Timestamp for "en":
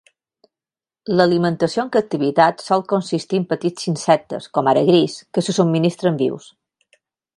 1.83-1.91, 3.41-3.45